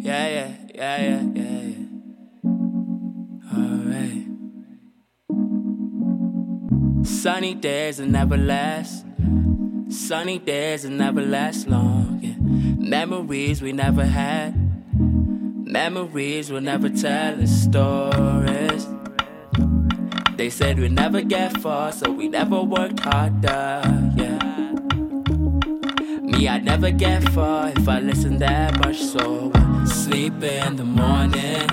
Yeah, 0.00 0.28
yeah, 0.28 0.54
yeah, 0.74 0.96
yeah, 1.02 1.22
yeah, 1.34 1.62
yeah. 1.72 1.84
Alright. 3.52 4.26
Sunny 7.06 7.54
days 7.54 7.98
will 7.98 8.06
never 8.06 8.36
last. 8.36 9.04
Sunny 9.88 10.38
days 10.38 10.84
will 10.84 10.92
never 10.92 11.20
last 11.20 11.68
long. 11.68 12.20
Yeah. 12.22 12.36
Memories 12.78 13.60
we 13.60 13.72
never 13.72 14.04
had. 14.04 14.54
Memories 14.98 16.50
will 16.50 16.60
never 16.60 16.88
tell 16.88 17.42
us 17.42 17.50
stories. 17.50 18.86
They 20.36 20.48
said 20.50 20.78
we'd 20.78 20.92
never 20.92 21.22
get 21.22 21.60
far, 21.60 21.90
so 21.90 22.12
we 22.12 22.28
never 22.28 22.62
worked 22.62 23.00
harder. 23.00 23.82
Yeah. 24.16 24.38
Me, 26.22 26.46
I'd 26.46 26.64
never 26.64 26.92
get 26.92 27.28
far 27.30 27.70
if 27.70 27.88
I 27.88 27.98
listened 27.98 28.38
that 28.40 28.78
much. 28.78 28.98
So 28.98 29.47
sleep 30.28 30.42
in 30.42 30.76
the 30.76 30.84
morning, 30.84 31.66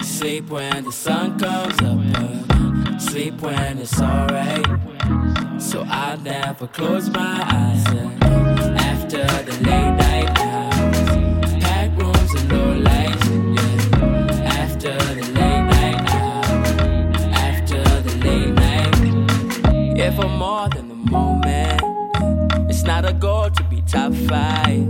sleep 0.00 0.48
when 0.48 0.84
the 0.84 0.92
sun 0.92 1.38
comes 1.38 1.78
up, 1.82 3.00
sleep 3.00 3.40
when 3.42 3.78
it's 3.78 4.00
alright. 4.00 4.66
So 5.60 5.82
I 5.82 6.16
never 6.22 6.66
close 6.66 7.10
my 7.10 7.42
eyes 7.60 7.86
after 8.80 9.26
the 9.48 9.52
late 9.68 9.94
night 10.04 10.30
hours, 10.40 11.52
pack 11.62 11.90
rooms 11.98 12.34
and 12.34 12.52
low 12.52 12.72
lights. 12.88 13.28
Yeah. 13.28 14.62
After 14.62 14.96
the 15.18 15.26
late 15.38 15.64
night 15.74 16.00
hours, 16.14 17.22
after 17.48 17.82
the 18.00 18.14
late 18.24 18.54
night. 18.54 19.98
If 19.98 20.18
I'm 20.18 20.38
more 20.38 20.68
than 20.70 20.88
the 20.88 20.94
moment. 20.94 21.82
It's 22.70 22.84
not 22.84 23.04
a 23.04 23.12
goal 23.12 23.50
to 23.50 23.62
be 23.64 23.82
top 23.82 24.14
five. 24.14 24.88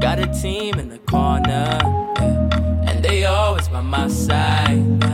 Got 0.00 0.18
a 0.18 0.26
team 0.40 0.78
in 0.78 0.88
the 0.88 0.98
corner, 0.98 1.51
my 4.02 4.08
side. 4.08 5.04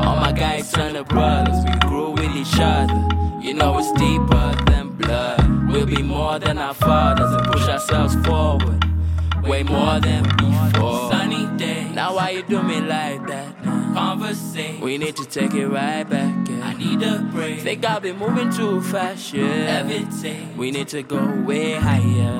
All 0.00 0.16
my 0.16 0.32
guys 0.32 0.72
turn 0.72 0.94
to 0.94 1.04
brothers, 1.04 1.62
we 1.66 1.74
grew 1.86 2.12
with 2.12 2.34
each 2.34 2.58
other. 2.58 3.00
You 3.42 3.52
know 3.52 3.76
it's 3.78 3.92
deeper 3.92 4.46
than 4.70 4.88
blood. 4.96 5.68
We'll 5.68 5.84
be 5.84 6.02
more 6.02 6.38
than 6.38 6.56
our 6.56 6.72
fathers 6.72 7.30
and 7.30 7.46
push 7.52 7.68
ourselves 7.68 8.14
forward, 8.26 8.82
way 9.44 9.62
more 9.64 10.00
than 10.00 10.22
before. 10.38 11.10
Sunny 11.10 11.46
day, 11.58 11.90
now 11.92 12.14
why 12.16 12.30
you 12.30 12.42
do 12.42 12.62
me 12.62 12.80
like 12.80 13.26
that? 13.26 13.62
Conversation, 13.92 14.80
we 14.80 14.96
need 14.96 15.16
to 15.16 15.26
take 15.26 15.52
it 15.52 15.68
right 15.68 16.04
back. 16.04 16.48
Yeah. 16.48 16.68
I 16.68 16.72
need 16.72 17.02
a 17.02 17.18
break. 17.34 17.60
Think 17.60 17.84
I've 17.84 18.00
been 18.00 18.16
moving 18.16 18.50
too 18.50 18.80
fast, 18.80 19.34
yeah. 19.34 19.80
Everything, 19.80 20.56
we 20.56 20.70
need 20.70 20.88
to 20.88 21.02
go 21.02 21.20
way 21.42 21.74
higher. 21.74 22.31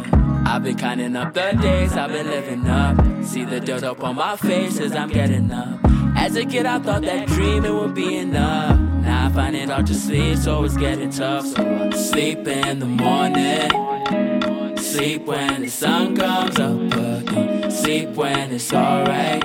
I've 0.53 0.63
been 0.63 0.77
counting 0.77 1.17
up 1.17 1.33
the 1.33 1.57
days 1.63 1.95
I've 1.95 2.13
been 2.13 2.27
living 2.27 2.69
up. 2.69 3.25
See 3.25 3.47
the 3.47 3.59
dirt 3.59 3.85
up 3.85 4.05
on 4.05 4.17
my 4.17 4.37
face 4.37 4.79
as 4.81 4.95
I'm 4.95 5.09
getting 5.09 5.51
up. 5.51 5.81
As 6.15 6.37
a 6.37 6.45
kid, 6.45 6.67
I 6.67 6.79
thought 6.79 7.01
that 7.03 7.27
dreaming 7.29 7.75
would 7.75 7.95
be 7.95 8.19
enough. 8.19 8.79
Now 8.79 9.29
I 9.29 9.33
find 9.33 9.57
it 9.57 9.71
hard 9.71 9.87
to 9.87 9.95
sleep, 9.95 10.37
so 10.37 10.63
it's 10.65 10.77
getting 10.77 11.09
tough. 11.09 11.47
So 11.47 11.89
I 11.91 11.97
sleep 11.97 12.47
in 12.47 12.81
the 12.81 12.85
morning. 12.85 14.77
Sleep 14.77 15.25
when 15.25 15.63
the 15.63 15.71
sun 15.71 16.17
comes 16.17 16.61
up 16.61 16.79
again. 16.79 17.71
Sleep 17.71 18.11
when 18.11 18.53
it's 18.53 18.75
alright. 18.75 19.43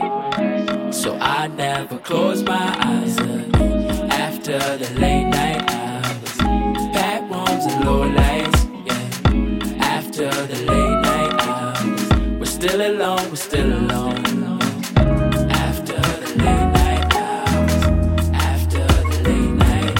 So 0.94 1.18
I 1.22 1.48
never 1.48 2.00
close 2.00 2.44
my 2.44 2.76
eyes 2.86 3.18
again. 3.18 3.56
After 4.12 4.60
the 4.60 5.00
late 5.00 5.17
still 12.78 12.96
alone. 12.96 13.30
We're 13.30 13.36
still 13.36 13.74
alone. 13.74 14.62
After 15.50 16.00
the 16.22 16.30
late 16.44 16.70
night 16.78 17.10
hours, 17.16 17.74
after 18.36 18.86
the 19.10 19.18
late 19.26 19.54
night, 19.64 19.98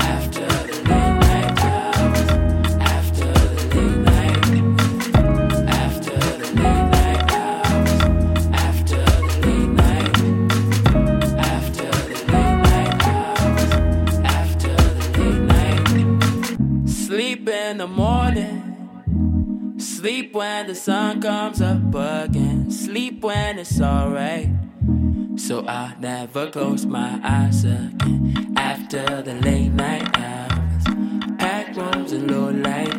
after 0.00 0.48
the 0.66 0.76
late 0.88 1.14
night 1.20 1.52
hours, 1.60 2.30
after 2.80 3.32
the 3.52 3.74
late 3.74 4.00
night, 4.08 4.44
after 5.68 6.16
the 6.40 6.48
late 6.62 6.86
night 6.96 7.22
hours, 7.32 8.00
after 8.54 9.02
the 9.28 9.44
late 9.44 9.72
night, 9.82 10.14
after 11.36 11.90
the 12.08 12.16
late 12.32 12.58
night 12.64 12.96
hours, 13.04 13.72
after 14.24 14.74
the 15.12 15.24
late 15.52 15.84
night. 15.84 16.88
Sleep 16.88 17.46
in 17.46 17.76
the 17.76 17.86
morning. 17.86 18.71
Sleep 20.02 20.34
when 20.34 20.66
the 20.66 20.74
sun 20.74 21.20
comes 21.20 21.62
up 21.62 21.94
again. 21.94 22.68
Sleep 22.72 23.22
when 23.22 23.60
it's 23.60 23.80
alright. 23.80 24.48
So 25.36 25.64
I 25.64 25.94
never 26.00 26.50
close 26.50 26.84
my 26.84 27.20
eyes 27.22 27.62
again. 27.62 28.52
After 28.56 29.22
the 29.22 29.34
late 29.34 29.68
night 29.68 30.18
hours, 30.18 30.84
Packed 31.38 31.76
rooms 31.76 32.10
and 32.10 32.28
low 32.28 32.50
light. 32.50 32.91